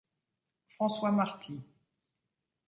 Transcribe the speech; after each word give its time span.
François 0.67 1.11
Marty. 1.11 1.61